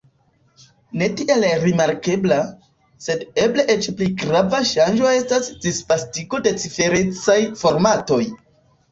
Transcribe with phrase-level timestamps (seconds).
[0.99, 2.37] Ne tiel rimarkebla,
[3.07, 8.21] sed eble eĉ pli grava ŝanĝo estas disvastigo de ciferecaj formatoj.